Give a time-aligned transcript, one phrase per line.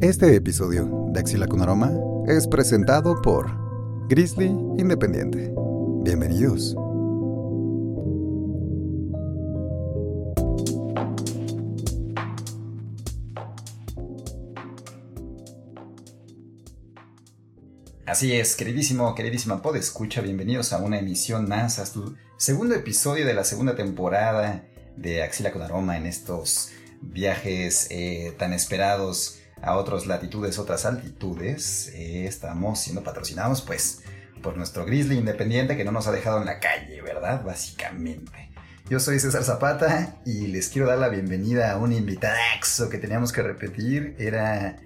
[0.00, 1.90] Este episodio de Axila con Aroma
[2.28, 3.50] es presentado por
[4.06, 5.52] Grizzly Independiente.
[6.04, 6.76] Bienvenidos.
[18.06, 23.26] Así es, queridísimo, queridísima pod escucha, bienvenidos a una emisión más, a su segundo episodio
[23.26, 24.64] de la segunda temporada
[24.96, 31.92] de Axila con Aroma en estos viajes eh, tan esperados a otras latitudes, otras altitudes.
[31.94, 34.02] Eh, estamos siendo patrocinados pues
[34.42, 37.42] por nuestro Grizzly Independiente que no nos ha dejado en la calle, ¿verdad?
[37.44, 38.48] Básicamente.
[38.88, 43.32] Yo soy César Zapata y les quiero dar la bienvenida a un invitadaxo que teníamos
[43.32, 44.14] que repetir.
[44.18, 44.78] Era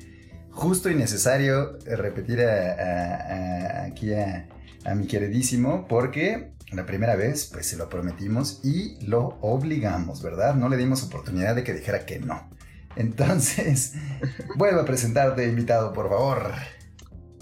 [0.50, 4.48] justo y necesario repetir aquí a,
[4.96, 10.56] mi queridísimo porque la primera vez pues se lo prometimos y lo obligamos, ¿verdad?
[10.56, 12.50] No le dimos oportunidad de que dijera que no.
[12.96, 13.94] Entonces,
[14.56, 16.52] vuelvo a presentarte, invitado, por favor.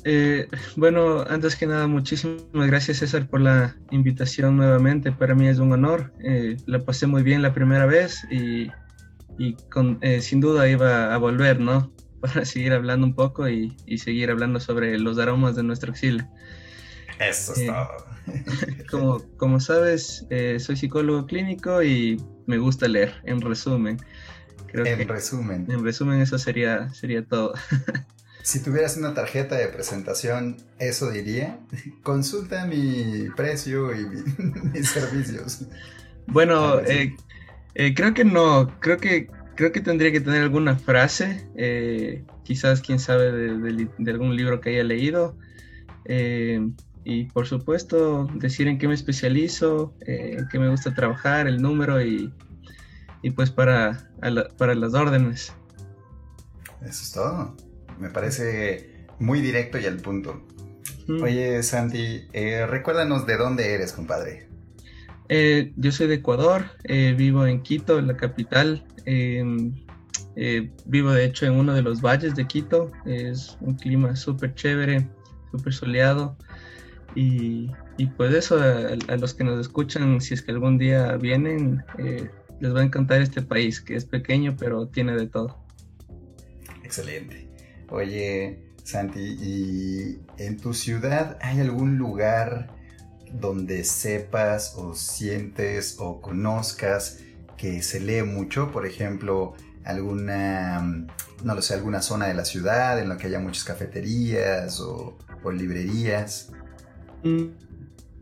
[0.05, 5.13] Eh, bueno, antes que nada, muchísimas gracias César por la invitación nuevamente.
[5.13, 6.13] Para mí es un honor.
[6.25, 8.71] Eh, la pasé muy bien la primera vez y,
[9.71, 11.93] con, eh, sin duda iba a volver, ¿no?
[12.21, 16.27] para seguir hablando un poco y, seguir hablando sobre los aromas de nuestro exilio.
[17.19, 17.89] Eso es eh, todo.
[18.91, 20.27] como, como sabes,
[20.59, 23.99] soy psicólogo clínico y me gusta leer, en resumen.
[24.73, 25.67] En resumen.
[25.69, 27.55] En resumen, eso sería, sería todo.
[28.43, 31.59] si tuvieras una tarjeta de presentación, ¿eso diría?
[32.03, 34.07] Consulta mi precio y
[34.73, 35.67] mis servicios.
[36.27, 37.15] Bueno, eh,
[37.95, 38.79] creo que no.
[38.81, 39.29] Creo que
[39.61, 44.71] creo que tendría que tener alguna frase, eh, quizás quién sabe de, algún libro que
[44.71, 45.37] haya leído.
[46.07, 46.67] Eh,
[47.05, 51.61] y por supuesto, decir en qué me especializo, eh, en qué me gusta trabajar, el
[51.61, 52.33] número y,
[53.29, 54.11] pues para,
[54.57, 55.53] para las órdenes.
[56.81, 57.55] Eso es todo.
[57.99, 60.47] Me parece muy directo y al punto.
[61.23, 62.27] Oye, Santi,
[62.69, 64.49] recuérdanos de dónde eres, compadre.
[65.77, 68.87] yo soy de Ecuador, vivo en Quito, la capital,
[70.37, 74.55] eh, vivo de hecho en uno de los valles de Quito, es un clima súper
[74.55, 75.09] chévere,
[75.51, 76.37] súper soleado
[77.15, 77.71] y,
[78.17, 82.75] pues eso a, los que nos escuchan, si es que algún día vienen, eh, les
[82.75, 85.57] va a encantar este país que es pequeño pero tiene de todo.
[86.85, 87.49] Excelente.
[87.89, 92.69] Oye, Santi, ¿y en tu ciudad hay algún lugar
[93.33, 97.21] donde sepas o sientes o conozcas
[97.57, 99.55] que se lee mucho, por ejemplo,
[99.85, 101.07] alguna,
[101.45, 105.19] no lo sé, alguna zona de la ciudad en la que haya muchas cafeterías o,
[105.53, 106.53] librerías?
[107.23, 107.47] Mm,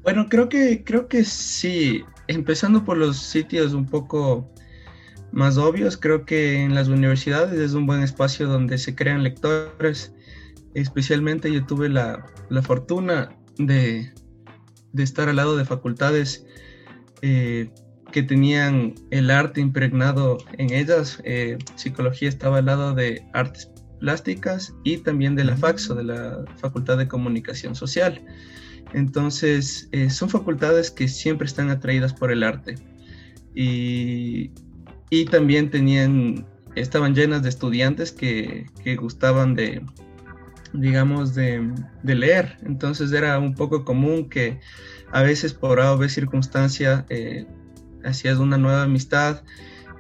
[0.02, 2.04] bueno, creo que, creo que sí.
[2.28, 4.52] Empezando por los sitios un poco
[5.32, 10.12] más obvios, creo que en las universidades es un buen espacio donde se crean lectores.
[10.74, 12.24] Especialmente yo tuve la,
[12.62, 14.12] fortuna de,
[14.96, 16.46] estar al lado de facultades
[17.22, 17.70] eh,
[18.12, 21.20] que tenían el arte impregnado en ellas.
[21.24, 26.44] Eh, psicología estaba al lado de artes plásticas y también de la FAXO, de la
[26.56, 28.24] Facultad de Comunicación Social.
[28.92, 32.76] Entonces, eh, son facultades que siempre están atraídas por el arte.
[33.54, 34.52] Y,
[35.10, 39.82] y también tenían, estaban llenas de estudiantes que, que gustaban de,
[40.72, 41.72] digamos, de,
[42.02, 42.58] leer.
[42.64, 44.60] Entonces era un poco común que
[45.12, 47.46] a veces por A o B circunstancia eh,
[48.04, 49.42] hacías una nueva amistad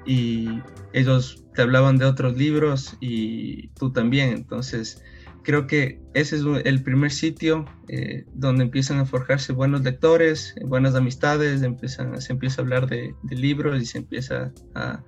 [0.06, 0.60] y
[0.92, 4.30] ellos te hablaban de otros libros y tú también.
[4.30, 5.02] Entonces,
[5.48, 10.94] creo que ese es el primer sitio eh, donde empiezan a forjarse buenos lectores, buenas
[10.94, 15.02] amistades, empiezan, se empieza a hablar de, libros y se empieza a,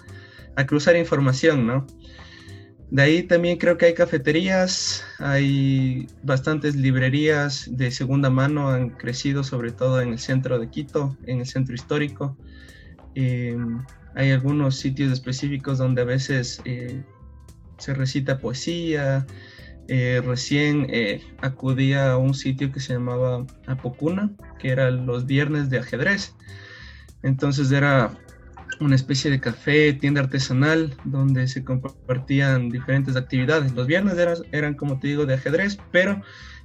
[0.57, 1.87] a, cruzar información, ¿no?
[2.91, 9.45] De ahí también creo que hay cafeterías, hay bastantes librerías de segunda mano, han crecido
[9.45, 12.39] sobre todo en el centro de Quito, en el centro histórico.
[13.15, 13.59] Eh,
[14.15, 17.03] hay algunos sitios específicos donde a veces eh,
[17.77, 19.27] se recita poesía.
[19.93, 20.87] Eh, recién
[21.41, 26.37] acudía a un sitio que se llamaba Apocuna, que era los viernes de ajedrez.
[27.25, 28.13] Entonces era
[28.79, 33.73] una especie de café, tienda artesanal, donde se compartían diferentes actividades.
[33.75, 36.23] Los viernes eran, eran como te digo, de ajedrez, pero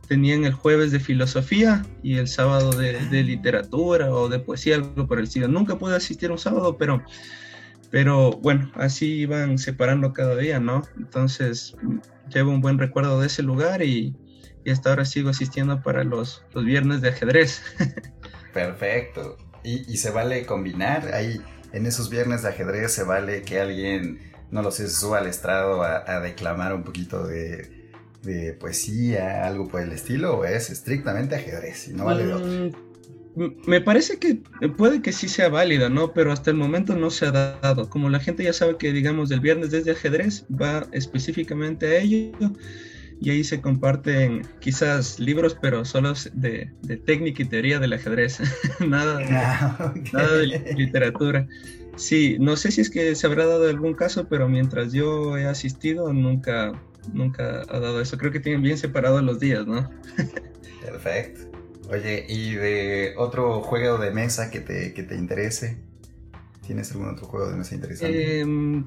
[0.07, 5.19] tenían el jueves de filosofía y el sábado de, literatura o de poesía, algo por
[5.19, 5.47] el estilo.
[5.47, 7.03] Nunca pude asistir un sábado, pero,
[7.89, 10.83] pero bueno, así iban separando cada día, ¿no?
[10.97, 11.75] Entonces
[12.33, 14.15] llevo un buen recuerdo de ese lugar y,
[14.71, 17.61] hasta ahora sigo asistiendo para los, los viernes de ajedrez.
[18.53, 19.37] Perfecto.
[19.63, 21.39] Y, y, se vale combinar, ahí
[21.71, 24.19] en esos viernes de ajedrez se vale que alguien
[24.51, 27.91] no lo sé, suba al estrado a, declamar un poquito de,
[28.21, 32.71] de, poesía, algo por el estilo, o es estrictamente ajedrez y no vale mm,
[33.35, 34.39] Me parece que
[34.77, 36.13] puede que sí sea válida, ¿no?
[36.13, 37.89] Pero hasta el momento no se ha dado.
[37.89, 42.31] Como la gente ya sabe que, digamos, el viernes desde ajedrez va específicamente a ello
[43.21, 46.71] y ahí se comparten quizás libros, pero solo de,
[47.05, 48.39] técnica y teoría del ajedrez,
[48.87, 51.47] nada, ah, nada de literatura.
[51.95, 55.45] Sí, no sé si es que se habrá dado algún caso, pero mientras yo he
[55.45, 56.73] asistido, nunca,
[57.13, 58.17] nunca ha dado eso.
[58.17, 59.89] Creo que tienen bien separados los días, ¿no?
[60.81, 61.54] Perfecto.
[61.89, 65.77] Oye, ¿y de otro juego de mesa que te, que te interese?
[66.65, 68.39] ¿Tienes algún otro juego de mesa interesante?
[68.39, 68.85] Em,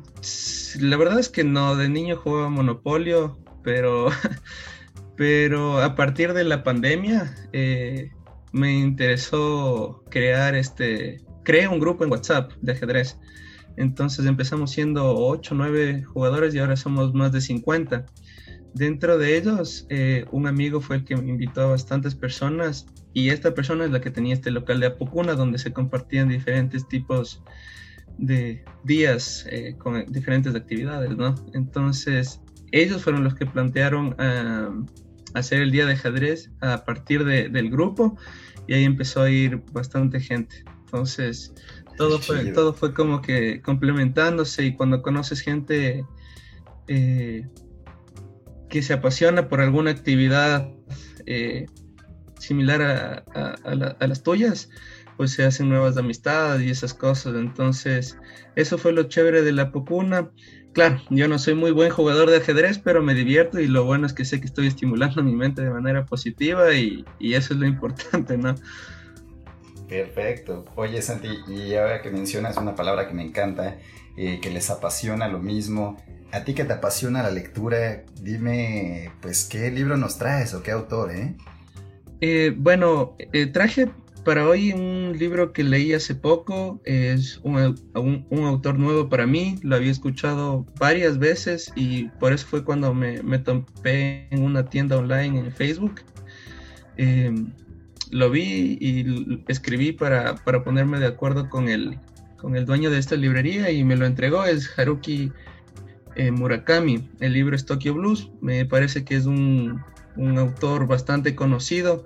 [0.81, 4.09] la verdad es que no, de niño jugaba Monopolio, pero,
[5.17, 8.11] pero a partir de la pandemia eh,
[8.53, 13.17] me interesó crear este, creé un grupo en WhatsApp de ajedrez.
[13.77, 18.07] Entonces empezamos siendo 8 o 9 jugadores y ahora somos más de 50.
[18.79, 23.31] Dentro de ellos, eh, un amigo fue el que me invitó a bastantes personas y
[23.31, 27.43] esta persona es la que tenía este local de Apocuna donde se compartían diferentes tipos
[28.19, 31.35] de días eh, con diferentes actividades, ¿no?
[31.55, 32.41] Entonces,
[32.71, 34.15] ellos fueron los que plantearon
[35.35, 38.17] hacer el día de ajedrez a partir del grupo
[38.69, 40.65] y ahí empezó a ir bastante gente.
[40.85, 41.53] Entonces,
[41.97, 46.05] todo fue, todo fue como que complementándose y cuando conoces gente
[46.87, 47.47] eh,
[48.69, 50.69] que se apasiona por alguna actividad
[51.27, 51.67] eh,
[52.39, 54.71] similar a, las tuyas,
[55.17, 57.35] pues se hacen nuevas amistades y esas cosas.
[57.35, 58.17] Entonces,
[58.57, 60.31] eso fue lo chévere de la Pocuna.
[60.73, 64.07] Claro, yo no soy muy buen jugador de ajedrez, pero me divierto y lo bueno
[64.07, 67.67] es que sé que estoy estimulando mi mente de manera positiva y, eso es lo
[67.67, 68.55] importante, ¿no?
[69.89, 70.67] Perfecto.
[70.77, 73.79] Oye, Santi, y ahora que mencionas una palabra que me encanta,
[74.17, 75.97] eh, que les apasiona lo mismo,
[76.33, 80.71] a ti que te apasiona la lectura, dime, pues, ¿qué libro nos traes o qué
[80.71, 81.35] autor, eh?
[82.21, 83.89] eh bueno, eh, traje
[84.25, 89.77] para hoy un libro que leí hace poco, es un, autor nuevo para mí, lo
[89.77, 94.99] había escuchado varias veces y por eso fue cuando me, me topé en una tienda
[94.99, 96.03] online en Facebook.
[96.99, 97.53] Em,
[98.11, 101.99] lo vi y escribí para, para, ponerme de acuerdo con el,
[102.37, 105.33] con el dueño de esta librería y me lo entregó, es Haruki
[106.19, 107.09] eh, Murakami.
[107.21, 109.81] El libro es Tokyo Blues, me parece que es un,
[110.17, 112.05] un autor bastante conocido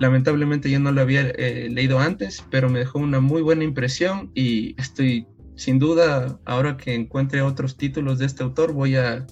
[0.00, 4.30] Lamentablemente yo no lo había eh, leído antes, pero me dejó una muy buena impresión
[4.34, 5.26] y estoy
[5.56, 9.26] sin duda, ahora que encuentre otros títulos de este autor, voy a,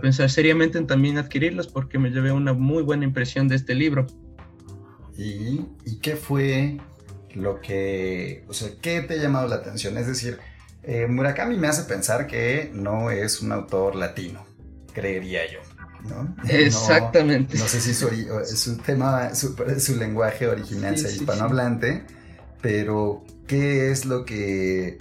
[0.00, 4.06] pensar seriamente en también adquirirlos porque me llevé una muy buena impresión de este libro.
[5.18, 5.66] ¿Y,
[6.00, 6.78] qué fue
[7.34, 9.98] lo que, o sea, qué te ha llamado la atención?
[9.98, 10.38] Es decir,
[10.82, 14.44] eh, Murakami me hace pensar que no es un autor latino,
[14.92, 15.60] creería yo.
[16.48, 17.58] Exactamente.
[17.58, 22.04] No, sé si su, tema, su, lenguaje original sea hispanohablante,
[22.62, 24.98] pero ¿qué es lo que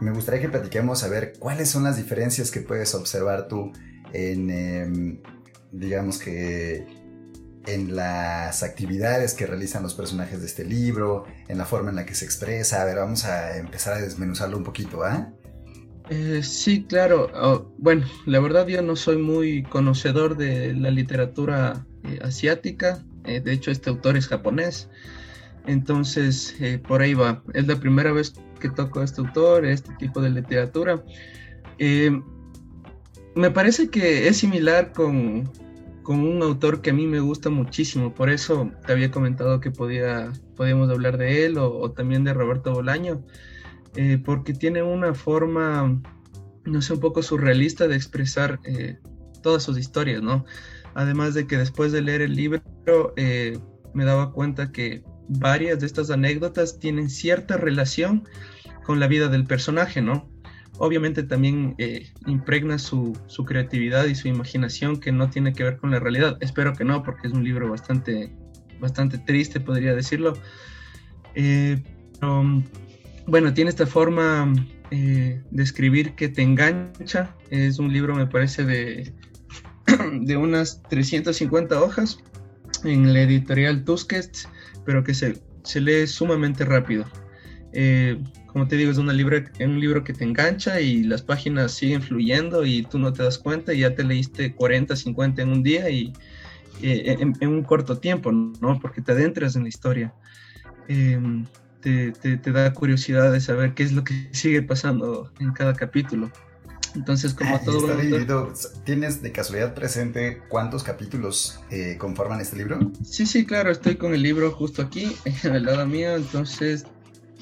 [0.00, 3.72] me gustaría que platiquemos a ver cuáles son las diferencias que puedes observar tú
[4.12, 5.22] en, em,
[5.72, 6.86] digamos que
[7.66, 12.06] en las actividades que realizan los personajes de este libro, en la forma en la
[12.06, 12.82] que se expresa.
[12.82, 15.32] A ver, vamos a empezar a desmenuzarlo un poquito, ¿ah?
[16.08, 17.28] Eh, sí, claro.
[17.34, 23.04] Oh, bueno, la verdad yo no soy muy conocedor de la literatura eh, asiática.
[23.24, 24.88] Eh, de hecho, este autor es japonés.
[25.66, 26.54] Entonces,
[26.86, 27.42] por ahí va.
[27.52, 31.02] Es la primera vez que toco a este autor, este tipo de literatura.
[33.34, 35.50] me parece que es similar con,
[36.14, 38.14] un autor que a mí me gusta muchísimo.
[38.14, 42.72] Por eso te había comentado que podía, podíamos hablar de él o también de Roberto
[42.72, 43.24] Bolaño.
[43.96, 46.00] Eh, porque tiene una forma,
[46.64, 48.98] no sé, un poco surrealista de expresar eh,
[49.42, 50.44] todas sus historias, ¿no?
[50.94, 53.58] Además de que después de leer el libro eh,
[53.94, 58.28] me daba cuenta que varias de estas anécdotas tienen cierta relación
[58.84, 60.28] con la vida del personaje, ¿no?
[60.78, 61.74] Obviamente también
[62.26, 66.36] impregna su, su, creatividad y su imaginación que no tiene que ver con la realidad.
[66.40, 68.30] Espero que no, porque es un libro bastante,
[68.78, 70.34] bastante triste, podría decirlo.
[71.34, 72.62] Pero,
[73.26, 74.52] bueno, tiene esta forma
[74.90, 77.34] eh, de escribir que te engancha.
[77.50, 79.12] Es un libro, me parece, de,
[80.20, 82.18] de unas 350 hojas
[82.84, 84.48] en la editorial Tusquets,
[84.84, 87.04] pero que se, se lee sumamente rápido.
[87.72, 88.22] Eh,
[88.56, 92.64] como te digo, es una un libro que te engancha y las páginas siguen fluyendo
[92.64, 95.90] y tú no te das cuenta y ya te leíste 40, 50 en un día
[95.90, 96.14] y
[96.80, 98.80] eh, en, en, un corto tiempo, ¿no?
[98.80, 100.14] Porque te adentras en la historia
[101.82, 106.30] te, da curiosidad de saber qué es lo que sigue pasando en cada capítulo.
[106.94, 108.54] Entonces, como Ah, todo autor-.
[108.84, 112.90] ¿Tienes de casualidad presente cuántos capítulos eh, conforman este libro?
[113.04, 116.86] Sí, sí, claro, estoy con el libro justo aquí, al lado mío, entonces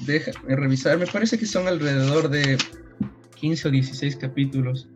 [0.00, 0.98] déjame revisar.
[0.98, 2.58] Me parece que son alrededor de
[3.36, 4.88] 15 o 16 capítulos.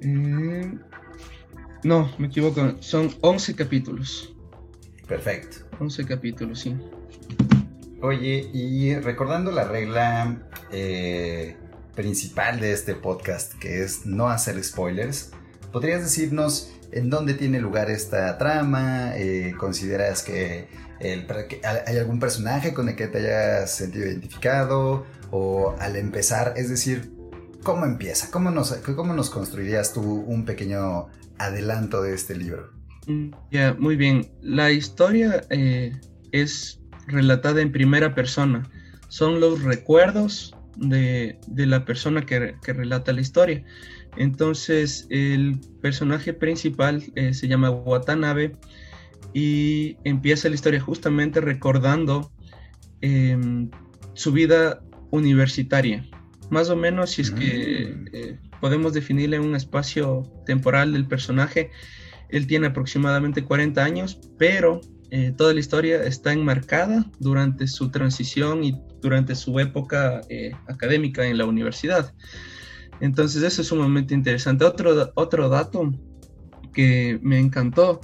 [0.00, 0.72] Eh,
[1.82, 4.34] no, me equivoco, son 11 capítulos.
[5.06, 5.66] Perfecto.
[5.80, 6.76] 11 capítulos, sí.
[8.00, 11.56] Oye, y recordando la regla eh,
[11.94, 15.32] principal de este podcast, que es no hacer spoilers,
[15.72, 19.16] ¿podrías decirnos en dónde tiene lugar esta trama?
[19.16, 20.68] Eh, ¿Consideras que,
[21.00, 21.26] el
[21.86, 25.06] hay algún personaje con el que te hayas sentido identificado?
[25.30, 27.12] ¿O al empezar, es decir,
[27.62, 28.30] cómo empieza?
[28.30, 31.06] ¿Cómo nos, cómo nos construirías tú un pequeño
[31.38, 32.70] adelanto de este libro?
[33.50, 34.30] Ya, muy bien.
[34.40, 35.92] La historia eh,
[36.32, 38.68] es relatada en primera persona.
[39.08, 43.64] Son los recuerdos de, de la persona que, que relata la historia.
[44.16, 48.52] Entonces, el personaje principal eh, se llama Watanabe
[49.32, 52.30] y empieza la historia justamente recordando
[53.00, 53.70] em,
[54.14, 56.08] su vida universitaria.
[56.50, 58.06] Más o menos, si es que Mm.
[58.12, 61.70] eh, podemos definirle un espacio temporal del personaje,
[62.30, 68.64] él tiene aproximadamente 40 años, pero eh, toda la historia está enmarcada durante su transición
[68.64, 72.12] y durante su época eh, académica en la universidad.
[73.00, 74.64] Entonces eso es sumamente interesante.
[74.64, 75.92] Otro, otro dato
[76.72, 78.00] que me encantó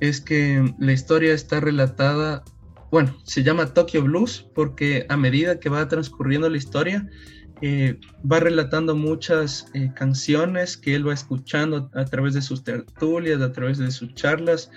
[0.00, 2.44] es que la historia está relatada,
[2.90, 7.08] bueno, se llama Tokyo Blues porque a medida que va transcurriendo la historia,
[7.60, 7.98] eh,
[8.30, 13.52] va relatando muchas eh, canciones que él va escuchando a través de sus tertulias, a
[13.52, 14.70] través de sus charlas.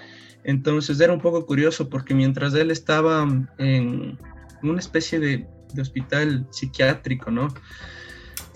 [0.44, 3.28] Entonces era un poco curioso porque mientras él estaba
[3.60, 4.18] en
[4.64, 7.54] una especie de, de hospital psiquiátrico, ¿no?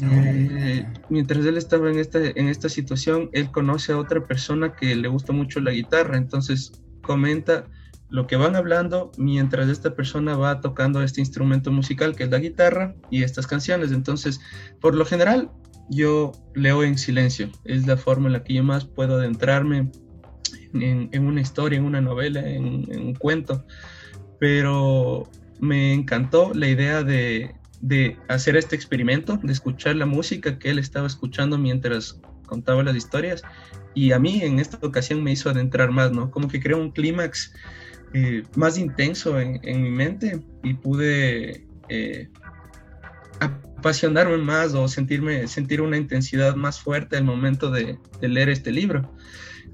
[0.02, 4.96] Eh, mientras él estaba en esta, en esta situación, él conoce a otra persona que
[4.96, 7.66] le gusta mucho la guitarra, entonces comenta
[8.10, 12.40] lo que van hablando mientras esta persona va tocando este instrumento musical que es la
[12.40, 13.92] guitarra y estas canciones.
[13.92, 14.40] Entonces,
[14.80, 15.52] por lo general,
[15.90, 17.50] yo leo en silencio.
[17.64, 19.92] Es la forma en la que yo más puedo adentrarme
[20.74, 23.66] en, una historia, en una novela, en, un cuento.
[24.40, 30.70] Pero me encantó la idea de, de hacer este experimento, de escuchar la música que
[30.70, 33.44] él estaba escuchando mientras contaba las historias.
[33.94, 36.32] Y a mí en esta ocasión me hizo adentrar más, ¿no?
[36.32, 37.54] Como que creó un clímax
[38.14, 42.30] eh, más intenso en, en, mi mente y pude eh,
[43.40, 48.72] apasionarme más o sentirme, sentir una intensidad más fuerte al momento de, de, leer este
[48.72, 49.12] libro.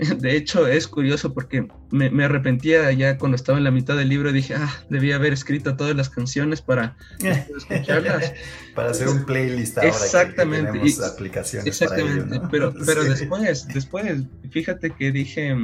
[0.18, 4.10] De hecho, es curioso porque me, me, arrepentía ya cuando estaba en la mitad del
[4.10, 4.32] libro.
[4.32, 8.34] Dije, ah, debía haber escrito todas las canciones para escucharlas.
[8.74, 10.72] para hacer un playlist ahora exactamente.
[10.72, 12.22] que tenemos y, aplicaciones exactamente.
[12.24, 12.50] para ello, ¿no?
[12.50, 13.10] Pero, pero Sí.
[13.10, 15.56] después, después, fíjate que dije,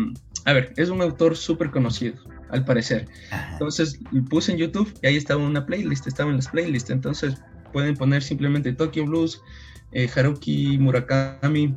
[0.45, 2.15] a ver, es un autor súper conocido,
[2.49, 3.07] al parecer.
[3.31, 3.53] Ajá.
[3.53, 6.91] Entonces puse en YouTube y ahí estaba una playlist, estaba en las playlists.
[6.91, 7.35] Entonces
[7.73, 9.41] pueden poner simplemente Tokyo Blues,
[9.93, 11.75] eh, Haruki Murakami,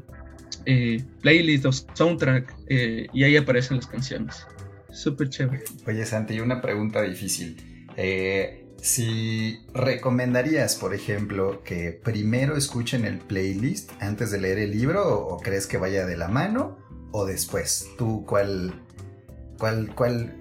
[0.67, 4.47] eh, playlist o soundtrack eh, y ahí aparecen las canciones.
[4.91, 5.65] Súper chévere.
[5.87, 7.87] Oye, Santi, una pregunta difícil.
[7.97, 15.03] Eh, si recomendarías, por ejemplo, que primero escuchen el playlist antes de leer el libro
[15.03, 16.79] o, o crees que vaya de la mano
[17.13, 17.89] o después?
[17.99, 18.83] ¿Tú cuál,
[19.59, 20.35] cuál, cuál,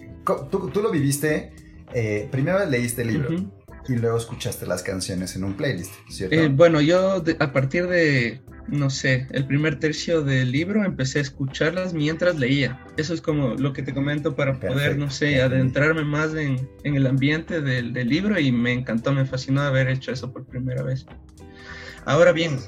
[0.50, 1.54] tú, tú lo viviste,
[1.94, 3.30] eh, primero leíste el libro?
[3.30, 3.60] Uh -huh
[3.90, 6.36] y luego escuchaste las canciones en un playlist, ¿cierto?
[6.36, 11.20] Eh, bueno, yo de, a partir de, no sé, el primer tercio del libro empecé
[11.20, 12.80] a escucharlas mientras leía.
[12.98, 14.76] Eso es como lo que te comento para Perfecto.
[14.76, 19.12] poder, no sé, adentrarme más en, en el ambiente del, del, libro y me encantó,
[19.12, 21.06] me fascinó haber hecho eso por primera vez.
[22.06, 22.60] Ahora bien.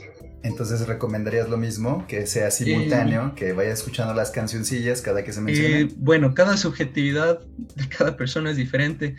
[0.43, 2.05] Entonces, ¿recomendarías lo mismo?
[2.07, 5.81] Que sea simultáneo, eh, que vaya escuchando las cancioncillas cada que se mencione.
[5.81, 7.39] Eh, bueno, cada subjetividad
[7.75, 9.15] de cada persona es diferente.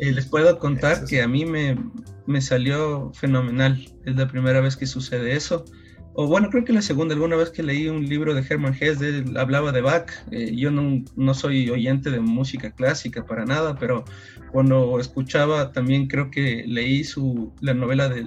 [0.00, 1.76] Eh, les puedo contar que a mí me,
[2.26, 3.88] me, salió fenomenal.
[4.04, 5.64] Es la primera vez que sucede eso.
[6.20, 9.02] O bueno, creo que la segunda, alguna vez que leí un libro de Hermann Hesse,
[9.02, 10.10] él hablaba de Bach.
[10.32, 14.04] Eh, yo no, no, soy oyente de música clásica para nada, pero
[14.50, 18.24] cuando escuchaba también creo que leí su, la novela de,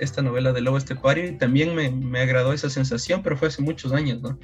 [0.00, 3.62] esta novela de Lobo Estepario y también me, me agradó esa sensación, pero fue hace
[3.62, 4.36] muchos años, ¿no?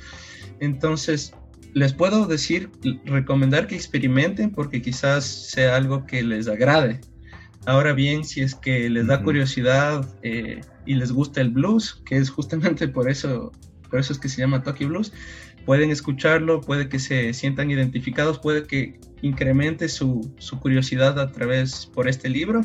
[0.61, 1.35] Entonces,
[1.73, 2.71] les puedo decir,
[3.07, 7.01] recomendar que experimenten porque quizás sea algo que les agrade.
[7.67, 9.25] Ahora bien, si es que les da uh -huh.
[9.25, 13.53] curiosidad eh, y les gusta el blues, que es justamente por eso,
[13.91, 15.13] por eso es que se llama Tokyo Blues,
[15.65, 21.87] pueden escucharlo, puede que se sientan identificados, puede que incremente su, su curiosidad a través
[21.87, 22.61] por este libro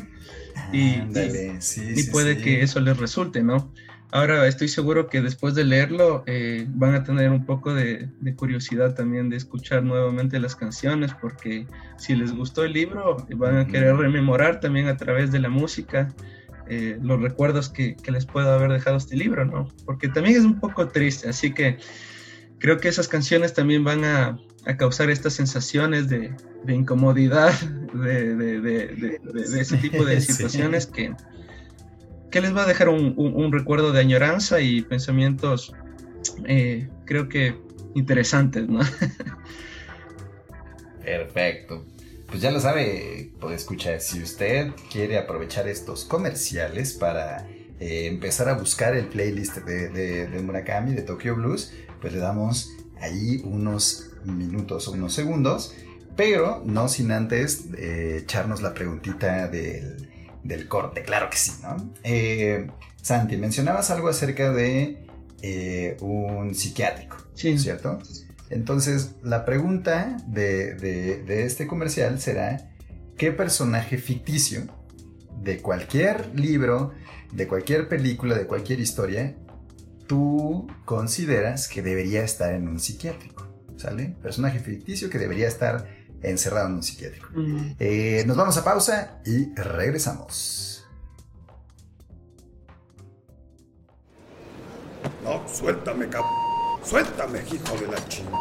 [0.72, 2.42] y, Ándale, y, sí, y sí, puede sí.
[2.42, 3.72] que eso les resulte, ¿no?
[4.12, 8.94] Ahora estoy seguro que después de leerlo eh, van a tener un poco de, curiosidad
[8.94, 13.96] también de escuchar nuevamente las canciones, porque si les gustó el libro, van a querer
[13.96, 16.12] rememorar también a través de la música
[16.68, 19.68] eh, los recuerdos que, les puedo haber dejado este libro, ¿no?
[19.84, 21.78] Porque también es un poco triste, así que
[22.58, 24.38] creo que esas canciones también van a,
[24.76, 26.34] causar estas sensaciones de,
[26.68, 27.52] incomodidad,
[27.94, 29.18] de,
[29.58, 31.14] ese tipo de situaciones que
[32.30, 35.74] que les va a dejar un, recuerdo de añoranza y pensamientos,
[36.46, 37.56] eh, creo que
[37.94, 38.80] interesantes, ¿no?
[41.04, 41.84] Perfecto.
[42.26, 47.48] Pues ya lo sabe, puede escuchar, si usted quiere aprovechar estos comerciales para
[47.80, 53.42] eh, empezar a buscar el playlist de, Murakami, de Tokyo Blues, pues le damos ahí
[53.44, 55.74] unos minutos o unos segundos,
[56.14, 60.08] pero no sin antes eh, echarnos la preguntita del
[60.44, 61.92] del corte, claro que sí, ¿no?
[62.02, 62.66] Eh,
[63.02, 65.04] Santi, mencionabas algo acerca de
[65.42, 67.58] eh, un psiquiátrico, sí.
[67.58, 67.98] ¿cierto?
[68.50, 72.70] Entonces, la pregunta de, este comercial será,
[73.16, 74.62] ¿qué personaje ficticio
[75.40, 76.92] de cualquier libro,
[77.32, 79.36] de cualquier película, de cualquier historia,
[80.06, 83.46] tú consideras que debería estar en un psiquiátrico?
[83.76, 84.14] ¿Sale?
[84.20, 85.86] Personaje ficticio que debería estar
[86.22, 87.28] encerrado en un psiquiátrico.
[87.78, 90.84] Eh, nos vamos a pausa y regresamos.
[95.24, 96.24] No, suéltame, cap.
[96.84, 98.38] Suéltame, hijo de la chingada.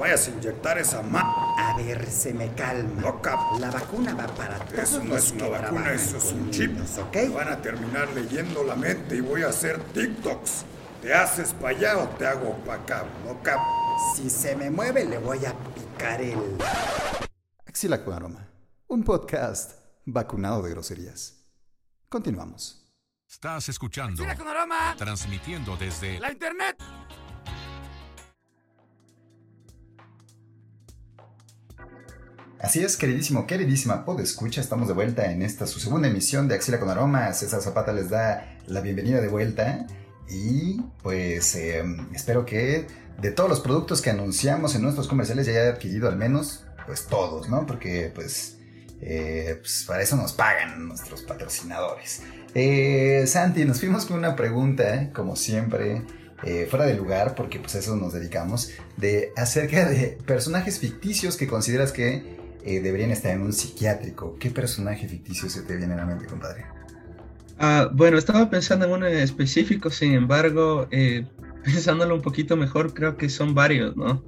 [0.00, 1.54] Vayas a inyectar esa ma.
[1.58, 3.02] A ver, se me calma.
[3.02, 3.38] No, cap.
[3.58, 6.74] La vacuna va para todos Eso no es una vacuna, eso es un chip.
[6.98, 7.34] ¿ok?
[7.34, 10.64] van a terminar leyendo la mente y voy a hacer TikToks.
[11.02, 13.04] ¿Te haces para allá o te hago para acá?
[13.26, 13.60] No, cap.
[14.16, 16.38] Si se me mueve, le voy a picar el.
[17.80, 18.46] Axila con aroma,
[18.88, 19.72] un podcast
[20.04, 21.46] vacunado de groserías.
[22.10, 22.92] Continuamos.
[23.26, 24.22] Estás escuchando.
[24.22, 24.94] Axila con aroma.
[24.98, 26.76] Transmitiendo desde la internet.
[32.60, 36.78] Así es, queridísimo, queridísima escucha, estamos de vuelta en esta su segunda emisión de Axila
[36.78, 37.32] con Aroma.
[37.32, 39.86] César Zapata les da la bienvenida de vuelta
[40.28, 42.88] y pues em, espero que
[43.22, 47.06] de todos los productos que anunciamos en nuestros comerciales ya haya adquirido al menos pues
[47.06, 47.66] todos, ¿no?
[47.66, 48.58] Porque pues,
[49.00, 52.22] eh, pues para eso nos pagan nuestros patrocinadores.
[52.52, 56.02] Eh, Santi, nos fuimos con una pregunta, como siempre,
[56.42, 61.36] eh, fuera de lugar, porque pues a eso nos dedicamos, de acerca de personajes ficticios
[61.36, 64.36] que consideras que deberían estar en un psiquiátrico.
[64.40, 66.64] ¿Qué personaje ficticio se te viene a la mente, compadre?
[67.56, 70.88] Ah, bueno, estaba pensando en uno específico, sin embargo,
[71.64, 74.24] pensándolo un poquito mejor, creo que son varios, ¿no?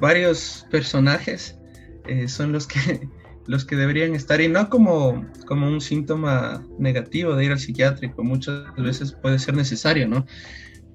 [0.00, 1.56] Varios personajes
[2.06, 3.08] eh, son los que,
[3.46, 8.22] los que deberían estar y no como, como un síntoma negativo de ir al psiquiátrico,
[8.22, 10.26] muchas veces puede ser necesario, ¿no?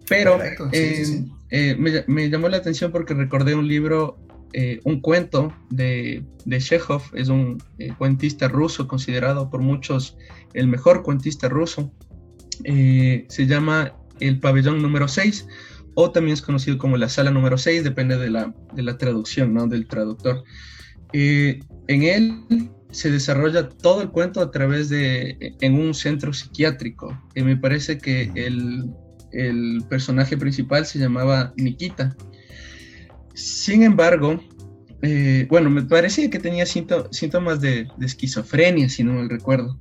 [0.08, 0.40] Pero
[0.74, 4.20] eh, eh, me, llamó la atención porque recordé un libro,
[4.84, 7.64] un cuento de, de Chekhov, es un
[7.98, 10.18] cuentista ruso considerado por muchos
[10.54, 11.94] el mejor cuentista ruso,
[12.66, 15.48] se llama El pabellón número 6
[15.96, 19.54] o también es conocido como la sala número 6, depende de la, de la traducción,
[19.54, 19.68] ¿no?
[19.68, 20.44] Del traductor.
[21.14, 27.18] Eh, en él se desarrolla todo el cuento a través de, en un centro psiquiátrico.
[27.36, 28.90] Y me parece que el,
[29.32, 32.16] el personaje principal se llamaba Nikita.
[33.34, 34.42] Sin embargo,
[35.02, 39.80] eh, bueno, me parecía que tenía síntomas de, de, esquizofrenia, si no me recuerdo.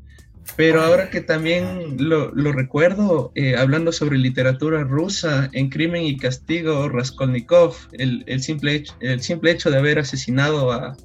[0.57, 6.89] Pero ahora que también lo, recuerdo, eh, hablando sobre literatura rusa, en Crimen y Castigo,
[6.89, 10.97] Raskolnikov, el, simple, hecho, el simple hecho de haber asesinado a,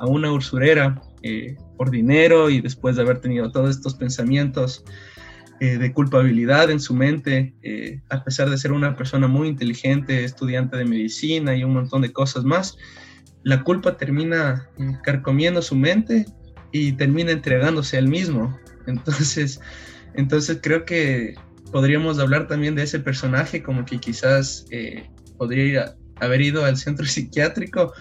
[0.00, 4.84] una usurera eh, por dinero y después de haber tenido todos estos pensamientos
[5.58, 7.54] eh, de culpabilidad en su mente,
[8.10, 12.12] a pesar de ser una persona muy inteligente, estudiante de medicina y un montón de
[12.12, 12.76] cosas más,
[13.42, 14.68] la culpa termina
[15.02, 16.26] carcomiendo su mente
[16.72, 18.56] y termina entregándose al mismo.
[18.88, 19.60] Entonces,
[20.14, 21.34] entonces creo que
[21.70, 27.06] podríamos hablar también de ese personaje como que quizás eh, podría haber ido al centro
[27.06, 27.92] psiquiátrico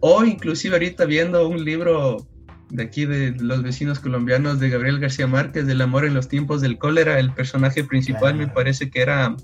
[0.00, 2.26] o inclusive ahorita viendo un libro
[2.70, 6.60] de aquí de los vecinos colombianos de Gabriel García Márquez, del amor en los tiempos
[6.60, 9.34] del cólera, el personaje principal me parece que era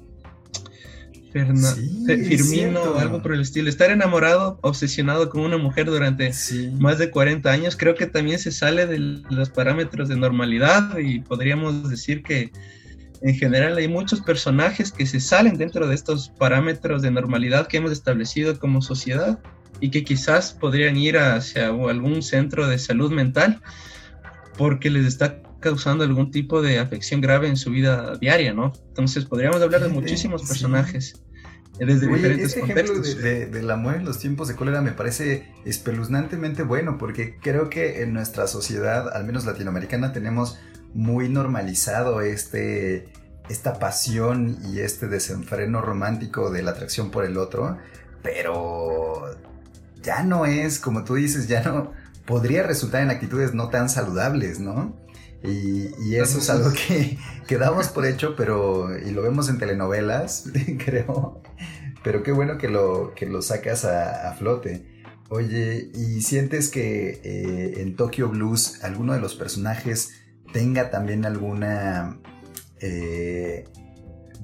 [1.44, 3.68] Firmino o algo por el estilo.
[3.68, 6.32] Estar enamorado, obsesionado con una mujer durante
[6.78, 11.20] más de 40 años, creo que también se sale de los parámetros de normalidad y
[11.20, 12.50] podríamos decir que
[13.22, 17.78] en general hay muchos personajes que se salen dentro de estos parámetros de normalidad que
[17.78, 19.38] hemos establecido como sociedad
[19.80, 23.60] y que quizás podrían ir hacia algún centro de salud mental
[24.56, 28.72] porque les está causando algún tipo de afección grave en su vida diaria, ¿no?
[28.88, 30.48] Entonces podríamos hablar de muchísimos Sí.
[30.48, 31.18] personajes eh,
[31.78, 33.22] desde Oye, diferentes este ejemplo contextos.
[33.22, 37.68] de, de- del amor en los tiempos de cólera me parece espeluznantemente bueno porque creo
[37.68, 40.58] que en nuestra sociedad, al menos latinoamericana, tenemos
[40.94, 43.08] muy normalizado este,
[43.50, 47.76] esta pasión y este desenfreno romántico de la atracción por el otro,
[48.22, 49.36] pero
[50.02, 51.92] ya no es, como tú dices, ya no
[52.24, 54.96] podría resultar en actitudes no tan saludables, ¿no?
[55.46, 59.58] Y, y eso es algo que, que damos por hecho, pero y lo vemos en
[59.58, 60.50] telenovelas,
[60.84, 61.42] creo.
[62.02, 65.04] Pero qué bueno que lo, que lo sacas a, a flote.
[65.28, 70.12] Oye, ¿y sientes que eh, en Tokyo Blues alguno de los personajes
[70.52, 72.20] tenga también alguna,
[72.80, 73.64] eh,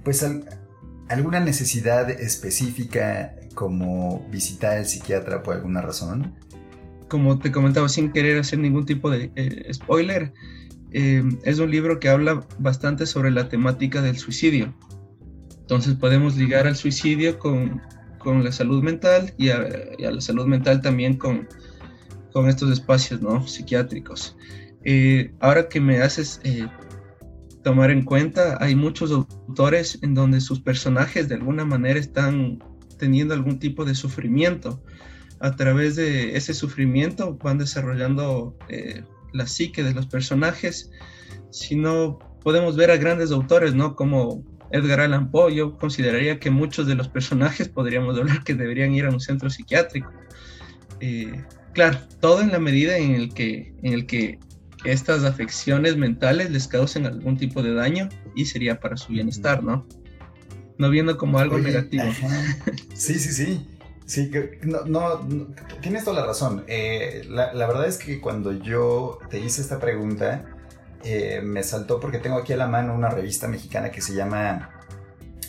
[0.05, 0.45] pues al-
[1.09, 6.35] alguna necesidad específica como visitar al psiquiatra por alguna razón?
[7.09, 10.33] como te comentaba, sin querer hacer ningún tipo de eh, spoiler,
[10.93, 14.75] eh, es un libro que habla bastante sobre la temática del suicidio.
[15.61, 17.81] Entonces podemos ligar al suicidio con,
[18.19, 19.67] con la salud mental y a,
[19.99, 21.49] y a la salud mental también con,
[22.33, 23.47] con estos espacios ¿no?
[23.47, 24.37] psiquiátricos.
[24.85, 26.67] Eh, ahora que me haces eh,
[27.63, 32.59] tomar en cuenta, hay muchos autores en donde sus personajes de alguna manera están
[32.99, 34.83] teniendo algún tipo de sufrimiento
[35.43, 40.91] a través de ese sufrimiento van desarrollando eh, la psique de los personajes,
[41.51, 43.95] sino podemos ver a grandes autores, ¿no?
[43.95, 48.95] Como Edgar Allan Poe, yo consideraría que muchos de los personajes podríamos hablar que deberían
[48.95, 50.11] ir a un centro psiquiátrico.
[51.01, 54.39] Eh, claro, todo en la medida en el que, en el que
[54.85, 59.87] estas afecciones mentales les causen algún tipo de daño y sería para su bienestar, ¿no?
[60.79, 62.05] No viendo como algo Oye, negativo.
[62.05, 62.29] ajá.
[62.95, 63.67] Sí, sí, sí.
[64.07, 65.47] Sí, que- no, no, no,
[65.81, 66.65] tienes toda la razón.
[66.67, 70.45] Eh, la, la verdad es que cuando yo te hice esta pregunta,
[71.05, 74.71] eh, me saltó porque tengo aquí a la mano una revista mexicana que se llama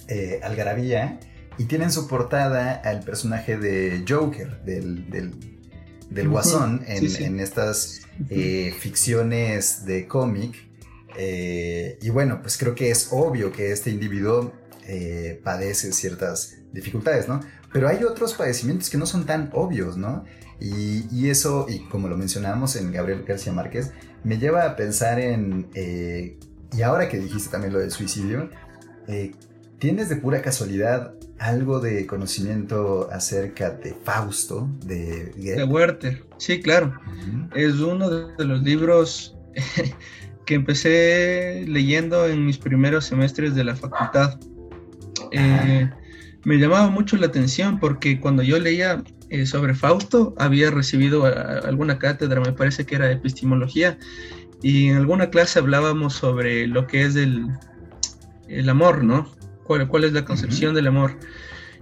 [0.07, 1.19] eh, Algarabía
[1.57, 5.33] y tiene en su portada al personaje de Joker, del, del,
[6.09, 7.23] del Guasón, en, sí, sí.
[7.25, 8.01] en estas
[8.79, 10.55] ficciones de cómic.
[11.17, 14.51] Y bueno, pues creo que es obvio que este individuo
[15.43, 17.39] padece ciertas dificultades, ¿no?
[17.73, 20.23] Pero hay otros padecimientos que no son tan obvios, ¿no?
[20.59, 23.91] Y, y eso, y como lo mencionamos en Gabriel García Márquez,
[24.23, 26.37] me lleva a pensar en, eh,
[26.71, 28.49] y ahora que dijiste también lo del suicidio,
[29.07, 29.31] eh,
[29.79, 35.55] ¿tienes de pura casualidad algo de conocimiento acerca de Fausto, de Goethe?
[35.55, 36.93] De Werther, sí, claro.
[37.53, 39.35] Es uno de de los libros
[40.45, 44.39] que empecé leyendo en mis primeros semestres de la facultad.
[45.31, 45.89] Eh,
[46.43, 51.29] me llamaba mucho la atención porque cuando yo leía eh, sobre Fausto había recibido a-
[51.29, 53.97] a- alguna cátedra, me parece que era de epistemología,
[54.61, 57.47] y en alguna clase hablábamos sobre lo que es el,
[58.47, 59.29] el amor, ¿no?
[59.63, 61.17] ¿Cuál, cuál es la concepción del amor?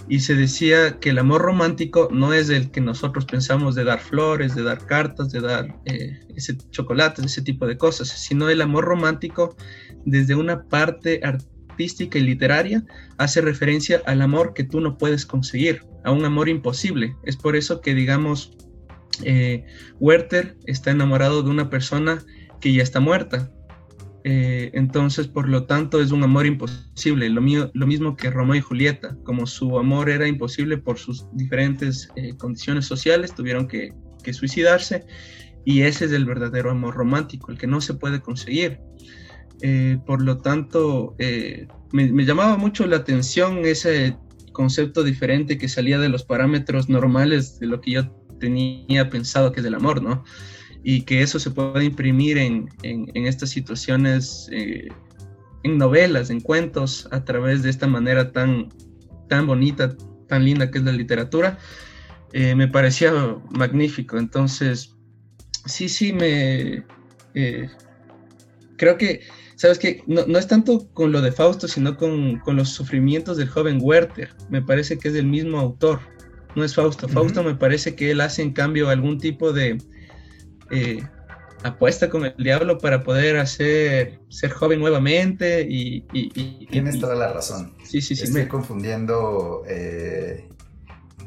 [0.07, 3.99] Y se decía que el amor romántico no es el que nosotros pensamos de dar
[3.99, 8.61] flores, de dar cartas, de dar eh, ese chocolates, ese tipo de cosas, sino el
[8.61, 9.55] amor romántico
[10.05, 11.50] desde una parte artística
[11.81, 12.83] y literaria
[13.17, 17.15] hace referencia al amor que tú no puedes conseguir, a un amor imposible.
[17.23, 18.57] Es por eso que, digamos,
[19.23, 19.65] eh,
[19.99, 22.23] Werther está enamorado de una persona
[22.59, 23.51] que ya está muerta.
[24.23, 27.29] Eh, entonces, por lo tanto, es un amor imposible.
[27.29, 31.25] Lo, mío, lo mismo que Romeo y Julieta, como su amor era imposible por sus
[31.33, 33.93] diferentes eh, condiciones sociales, tuvieron que
[34.31, 35.05] suicidarse.
[35.65, 38.79] Y ese es el verdadero amor romántico, el que no se puede conseguir.
[39.61, 44.17] Eh, por lo tanto, eh, me, llamaba mucho la atención ese
[44.53, 49.59] concepto diferente que salía de los parámetros normales de lo que yo tenía pensado que
[49.59, 50.23] es el amor, ¿no?
[50.83, 54.87] Y que eso se puede imprimir en, en, estas situaciones, eh,
[55.63, 58.69] en novelas, en cuentos, a través de esta manera tan,
[59.29, 59.95] tan bonita,
[60.27, 61.59] tan linda que es la literatura,
[62.33, 63.13] me parecía
[63.51, 64.17] magnífico.
[64.17, 64.95] Entonces,
[65.65, 66.83] sí, sí, me...
[68.77, 69.21] creo que
[69.61, 70.03] ¿Sabes qué?
[70.07, 73.77] No, no, es tanto con lo de Fausto, sino con, con, los sufrimientos del joven
[73.79, 74.29] Werther.
[74.49, 75.99] Me parece que es del mismo autor.
[76.55, 77.05] No es Fausto.
[77.05, 77.13] Uh -huh.
[77.13, 79.77] Fausto me parece que él hace en cambio algún tipo de
[80.71, 81.03] eh,
[81.61, 86.05] apuesta con el diablo para poder hacer ser joven nuevamente y...
[86.11, 87.75] y, y Tienes y, toda la razón.
[87.83, 88.23] Sí, sí, sí.
[88.23, 88.47] Estoy me...
[88.47, 89.61] confundiendo...
[89.67, 90.49] Eh...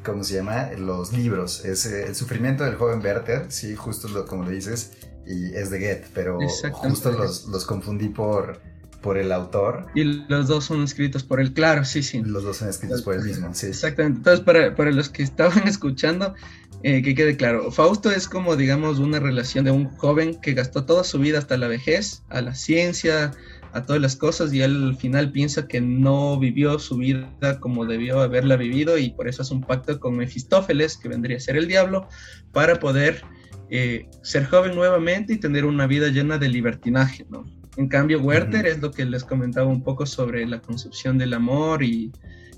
[0.05, 0.73] ¿Cómo se llama?
[0.77, 1.65] Los libros.
[1.65, 4.91] Es eh, el sufrimiento del joven Werther, sí, justo lo, como lo dices,
[5.27, 6.39] y es de Goethe, pero
[6.73, 8.61] justo los, los, confundí por,
[9.01, 9.87] por el autor.
[9.95, 12.23] Y los dos son escritos por él, claro, sí, sí.
[12.25, 13.67] Los dos son escritos por él mismo, sí.
[13.67, 14.19] Exactamente.
[14.19, 16.35] Entonces, para, para los que estaban escuchando,
[16.83, 20.85] eh, que quede claro, Fausto es como, digamos, una relación de un joven que gastó
[20.85, 23.33] toda su vida hasta la vejez, a la ciencia,
[23.73, 27.87] a todas las cosas, y él al final piensa que no vivió su vida como
[27.87, 31.57] debió haberla vivido, y por eso hace un pacto con Mefistófeles, que vendría a ser
[31.57, 32.07] el diablo,
[32.53, 33.25] para poder
[33.71, 37.45] eh, ser joven nuevamente y tener una vida llena de libertinaje, ¿no?
[37.77, 41.83] En cambio, Werther es lo que les comentaba un poco sobre la concepción del amor
[41.83, 42.13] y,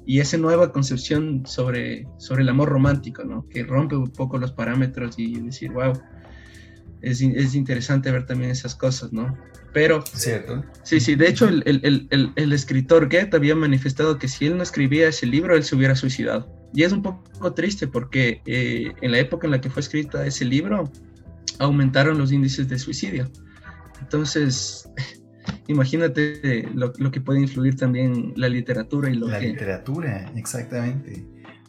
[0.04, 3.48] y, esa nueva concepción sobre, sobre el amor romántico, ¿no?
[3.48, 5.94] Que rompe un poco los parámetros y decir, wow,
[7.00, 9.36] es, es interesante ver también esas cosas, ¿no?
[9.72, 10.02] Pero...
[10.12, 10.64] Cierto.
[10.82, 14.56] Sí, sí, de hecho el, el, el, el, escritor Goethe había manifestado que si él
[14.56, 16.50] no escribía ese libro, él se hubiera suicidado.
[16.72, 20.20] Y es un poco triste porque eh, en la época en la que fue escrito
[20.22, 20.90] ese libro,
[21.58, 23.30] aumentaron los índices de suicidio.
[24.00, 24.88] Entonces,
[25.68, 29.46] imagínate lo, lo, que puede influir también la literatura y lo la que...
[29.46, 31.24] La literatura, exactamente.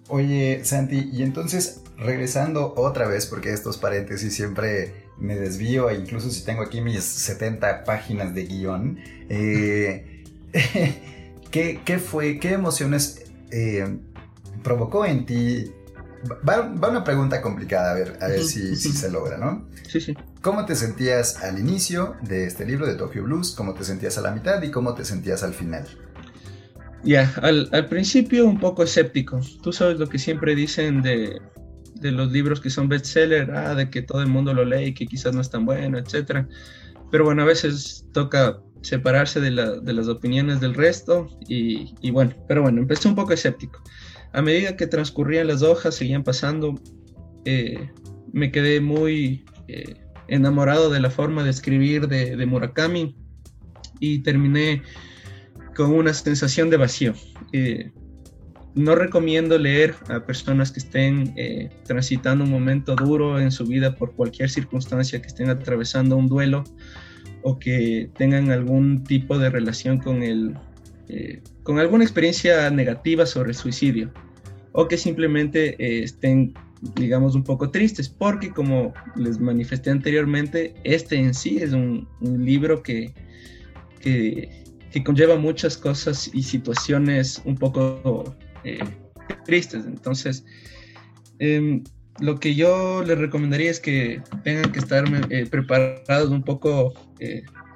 [0.10, 6.30] Oye, Santi, y entonces, regresando otra vez, porque estos paréntesis siempre me desvío, e incluso
[6.30, 10.24] si tengo aquí mis 70 páginas de guion, eh,
[11.52, 13.98] ¿qué, ¿qué, fue, qué emociones eh,
[14.64, 15.72] provocó en ti?
[16.48, 19.68] Va, va, una pregunta complicada, a ver, a ver si, si se logra, ¿no?
[19.88, 20.16] Sí, sí.
[20.42, 23.54] ¿Cómo te sentías al inicio de este libro de Tokyo Blues?
[23.56, 25.86] ¿Cómo te sentías a la mitad y cómo te sentías al final?
[27.04, 29.40] Ya, al, al, principio un poco escéptico.
[29.62, 31.40] Tú sabes lo que siempre dicen de,
[32.02, 34.94] de los libros que son bestseller, ah, de que todo el mundo lo lee y
[34.94, 36.48] que quizás no es tan bueno, etc.
[37.12, 42.12] Pero bueno, a veces toca separarse de, la, de las opiniones del resto y, y,
[42.12, 43.82] bueno, pero bueno, empecé un poco escéptico.
[44.34, 46.80] A medida que transcurrían las hojas, seguían pasando,
[47.46, 47.90] eh,
[48.32, 49.96] me quedé muy eh,
[50.28, 53.16] enamorado de la forma de escribir de, Murakami
[54.00, 54.84] y terminé
[55.76, 57.14] con una sensación de vacío.
[57.54, 57.92] Eh,
[58.76, 63.96] no recomiendo leer a personas que estén eh, transitando un momento duro en su vida
[63.96, 66.64] por cualquier circunstancia, que estén atravesando un duelo
[67.42, 70.56] o que tengan algún tipo de relación con el,
[71.10, 74.12] eh, con alguna experiencia negativa sobre el suicidio
[74.74, 76.54] o que simplemente eh, estén
[76.96, 82.84] digamos un poco tristes porque como les manifesté anteriormente este en sí es un, libro
[82.84, 83.14] que,
[84.00, 88.80] que conlleva muchas cosas y situaciones un poco eh,
[89.46, 89.86] tristes.
[89.86, 90.46] Entonces,
[91.40, 91.82] eh,
[92.20, 96.94] lo que yo les recomendaría es que tengan que estar eh, preparados un poco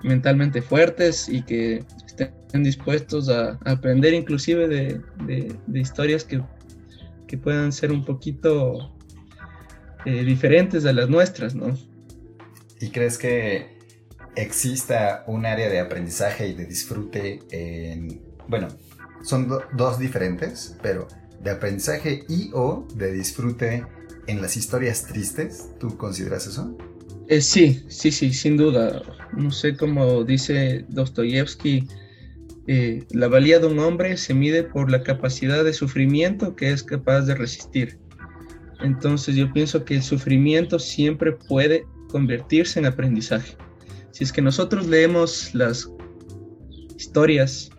[0.04, 6.42] mentalmente fuertes y que estén dispuestos a, a aprender inclusive de, de, de historias que,
[7.28, 8.94] que, puedan ser un poquito
[10.06, 11.78] eh, diferentes a las nuestras, ¿no?
[12.80, 13.78] ¿Y crees que
[14.36, 18.68] exista un área de aprendizaje y de disfrute en, bueno,
[19.24, 21.08] son do dos diferentes, pero
[21.44, 23.86] de aprendizaje y o de disfrute
[24.28, 26.78] en las historias tristes, ¿tú consideras eso?
[27.28, 29.02] Eh, sí, sí, sí, sin duda.
[29.34, 31.88] No sé cómo dice Dostoyevsky,
[32.74, 36.84] eh, la valía de un hombre se mide por la capacidad de sufrimiento que es
[36.84, 38.00] capaz de resistir.
[38.80, 43.58] Entonces yo pienso que el sufrimiento siempre puede convertirse en aprendizaje.
[44.12, 45.92] Si es que nosotros leemos las
[46.98, 47.72] historias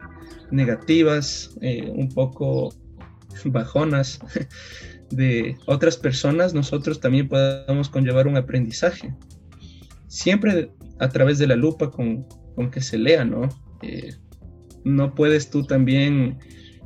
[0.50, 2.74] negativas, eh, un poco
[3.46, 4.20] bajonas
[5.10, 9.14] de otras personas, nosotros también podemos conllevar un aprendizaje.
[10.06, 13.48] Siempre a través de la lupa con, con que se lea, ¿no?
[13.80, 14.12] Eh,
[14.84, 16.38] no puedes tú también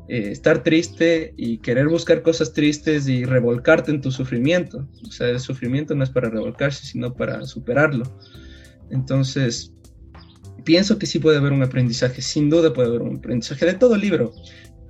[0.08, 4.88] eh, estar triste y querer buscar cosas tristes y revolcarte en tu sufrimiento.
[5.06, 8.04] O sea, el sufrimiento no es para revolcarse, sino para superarlo.
[8.90, 9.72] Entonces,
[10.64, 13.96] pienso que sí puede haber un aprendizaje, sin duda puede haber un aprendizaje de todo
[13.96, 14.32] libro,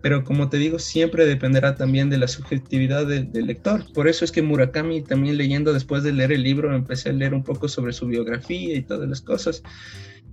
[0.03, 3.91] pero como te digo, siempre dependerá también de la subjetividad del, lector.
[3.93, 7.35] Por eso es que Murakami, también leyendo después de leer el libro, empecé a leer
[7.35, 9.63] un poco sobre su biografía y todas las cosas.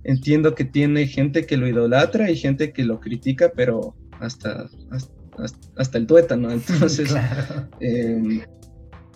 [0.04, 5.58] Entiendo que tiene gente que lo idolatra y gente que lo critica, pero hasta, hasta,
[5.76, 6.50] hasta el tuétano.
[6.52, 7.68] Entonces, claro.
[7.80, 8.44] eh,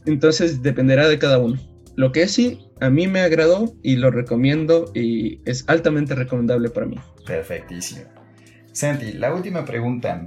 [0.07, 1.59] entonces dependerá de cada uno.
[1.97, 6.87] Lo que sí, a mí me agradó y lo recomiendo y es altamente recomendable para
[6.87, 6.97] mí.
[7.27, 8.03] Perfectísimo.
[8.73, 10.25] Santi, la última pregunta.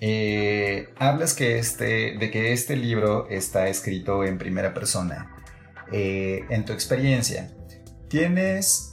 [0.00, 5.34] Eh, hablas que este, de que este libro está escrito en primera persona.
[5.92, 7.50] Eh, en tu experiencia,
[8.08, 8.87] ¿tienes...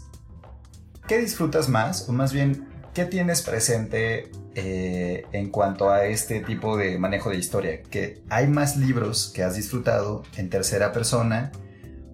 [1.08, 2.10] ¿Qué disfrutas más?
[2.10, 7.38] O más bien, ¿qué tienes presente eh, en cuanto a este tipo de manejo de
[7.38, 7.84] historia?
[7.84, 11.52] ¿Que hay más libros que has disfrutado en tercera persona?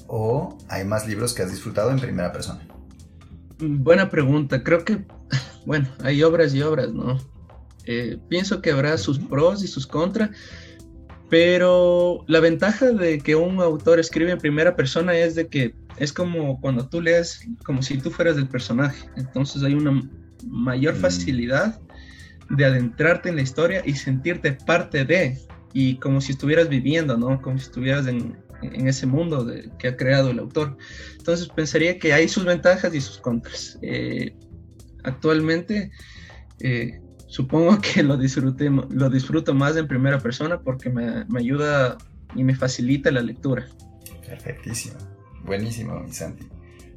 [0.08, 2.68] ¿O hay más libros que has disfrutado en primera persona?
[3.60, 4.62] Buena pregunta.
[4.62, 5.06] Creo que
[5.66, 7.18] bueno, hay obras y obras, ¿no?
[7.86, 10.32] Eh, pienso que habrá sus pros y sus contras,
[11.32, 16.12] pero la ventaja de que un autor escribe en primera persona es de que es
[16.12, 19.08] como cuando tú lees como si tú fueras del personaje.
[19.16, 20.04] Entonces hay una
[20.46, 20.98] mayor mm.
[20.98, 21.80] facilidad
[22.50, 25.40] de adentrarte en la historia y sentirte parte de,
[25.72, 27.42] y como si estuvieras viviendo, ¿no?
[27.42, 30.78] Como si estuvieras en, ese mundo que ha creado el autor.
[31.18, 33.80] Entonces pensaría que hay sus ventajas y sus contras.
[33.82, 34.36] Eh,
[35.04, 35.92] actualmente
[36.60, 37.01] eh,
[37.32, 41.98] supongo que lo, lo disfruto más en primera persona porque me, me ayuda
[42.36, 43.68] y me facilita la lectura.
[44.28, 44.96] Perfectísimo.
[45.46, 46.46] Buenísimo, mi Santi.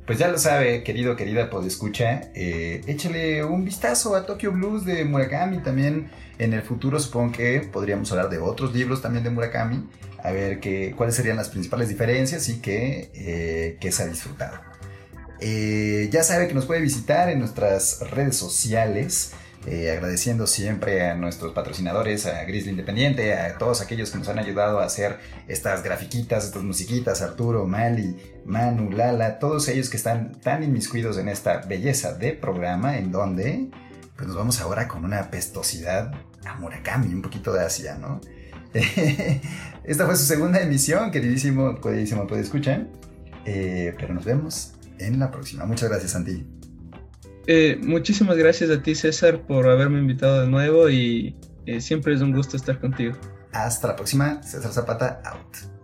[0.07, 5.05] Pues ya lo sabe, querido, querida podescucha, eh, échale un vistazo a Tokyo Blues de
[5.05, 5.63] Murakami.
[5.63, 9.89] También en el futuro supongo que podríamos hablar de otros libros también de Murakami,
[10.23, 14.59] a ver qué, cuáles serían las principales diferencias y qué, eh, se ha disfrutado.
[15.41, 19.33] Eh, ya sabe que nos puede visitar en nuestras redes sociales.
[19.67, 24.39] Eh, agradeciendo siempre a nuestros patrocinadores, a Grizzly Independiente, a todos aquellos que nos han
[24.39, 30.39] ayudado a hacer estas grafiquitas, estas musiquitas, Arturo, Mali, Manu, Lala, todos ellos que están
[30.41, 33.71] tan inmiscuidos en esta belleza de programa en donde
[34.17, 36.13] pues nos vamos ahora con una pestosidad
[36.45, 38.21] a Murakami, un poquito de Asia, ¿no?
[39.85, 42.89] Esta fue su segunda emisión, queridísimo, queridísimo, puede escuchar.
[43.45, 45.65] Eh, pero nos vemos en la próxima.
[45.65, 46.47] Muchas gracias, Santi.
[47.47, 52.21] Eh, muchísimas gracias a ti, César, por haberme invitado de nuevo y eh, siempre es
[52.21, 53.15] un gusto estar contigo.
[53.53, 55.75] Hasta la próxima, César Zapata, out.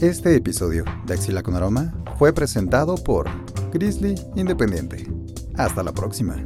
[0.00, 3.26] Este episodio de Axila con Aroma fue presentado por
[3.72, 5.06] Grizzly Independiente.
[5.56, 6.36] Hasta la próxima.